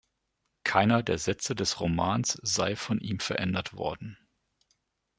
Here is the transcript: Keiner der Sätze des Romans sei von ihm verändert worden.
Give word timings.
Keiner 0.63 1.03
der 1.03 1.19
Sätze 1.19 1.53
des 1.53 1.79
Romans 1.79 2.39
sei 2.41 2.75
von 2.75 2.97
ihm 2.99 3.19
verändert 3.19 3.73
worden. 3.75 4.17